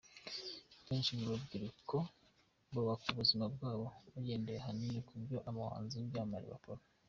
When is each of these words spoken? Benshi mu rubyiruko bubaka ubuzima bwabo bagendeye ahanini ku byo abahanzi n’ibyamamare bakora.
Benshi 0.87 1.11
mu 1.19 1.25
rubyiruko 1.31 1.97
bubaka 2.73 3.05
ubuzima 3.13 3.45
bwabo 3.53 3.85
bagendeye 4.13 4.59
ahanini 4.59 4.99
ku 5.07 5.13
byo 5.23 5.37
abahanzi 5.49 5.95
n’ibyamamare 5.97 6.47
bakora. 6.53 6.81